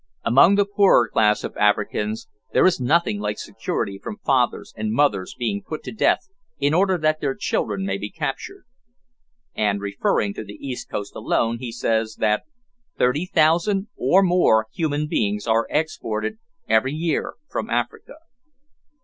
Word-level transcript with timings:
Among 0.23 0.55
the 0.55 0.65
poorer 0.65 1.07
class 1.09 1.43
of 1.43 1.55
Africans 1.57 2.27
there 2.53 2.65
is 2.65 2.79
nothing 2.81 3.19
like 3.19 3.37
security 3.37 3.99
from 4.01 4.17
fathers 4.25 4.73
and 4.75 4.91
mothers 4.93 5.35
being 5.37 5.61
put 5.61 5.83
to 5.83 5.91
death 5.91 6.27
in 6.57 6.73
order 6.73 6.97
that 6.97 7.19
their 7.21 7.35
children 7.35 7.85
may 7.85 7.99
be 7.99 8.09
captured;" 8.09 8.65
and, 9.53 9.79
referring 9.79 10.33
to 10.33 10.43
the 10.43 10.55
east 10.59 10.89
coast 10.89 11.13
alone, 11.15 11.59
he 11.59 11.71
says 11.71 12.15
that 12.15 12.45
"thirty 12.97 13.27
thousand, 13.27 13.89
or 13.95 14.23
more, 14.23 14.65
human 14.73 15.05
beings, 15.05 15.45
are 15.45 15.67
exported 15.69 16.39
every 16.67 16.93
year 16.93 17.35
from 17.47 17.69
Africa." 17.69 18.15